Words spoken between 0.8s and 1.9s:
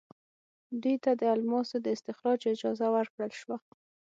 دوی ته د الماسو د